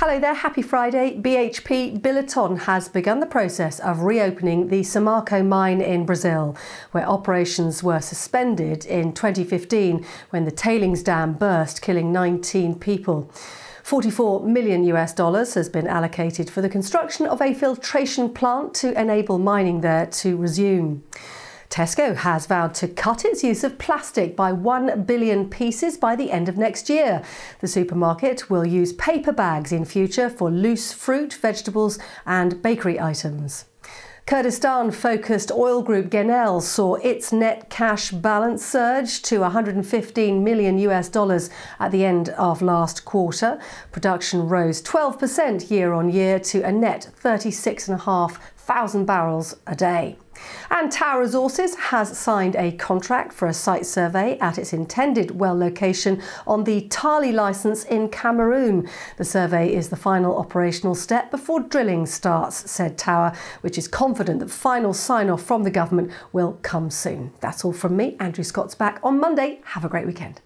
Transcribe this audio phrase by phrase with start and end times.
[0.00, 1.20] Hello there, happy Friday.
[1.20, 6.56] BHP Billiton has begun the process of reopening the Samarco mine in Brazil,
[6.92, 13.30] where operations were suspended in 2015 when the tailings dam burst, killing 19 people.
[13.82, 18.98] 44 million US dollars has been allocated for the construction of a filtration plant to
[18.98, 21.02] enable mining there to resume.
[21.70, 26.32] Tesco has vowed to cut its use of plastic by 1 billion pieces by the
[26.32, 27.22] end of next year.
[27.60, 33.66] The supermarket will use paper bags in future for loose fruit, vegetables, and bakery items.
[34.26, 41.08] Kurdistan focused oil group Genel saw its net cash balance surge to 115 million US
[41.08, 43.60] dollars at the end of last quarter.
[43.92, 50.16] Production rose 12% year on year to a net 36.5 thousand barrels a day.
[50.70, 55.56] And Tower Resources has signed a contract for a site survey at its intended well
[55.56, 58.88] location on the Thali licence in Cameroon.
[59.16, 64.40] The survey is the final operational step before drilling starts, said Tower, which is confident
[64.40, 67.32] that final sign off from the government will come soon.
[67.40, 68.16] That's all from me.
[68.20, 69.60] Andrew Scott's back on Monday.
[69.64, 70.40] Have a great weekend.